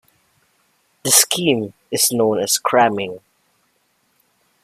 [1.03, 3.19] The scheme is known as 'cramming'.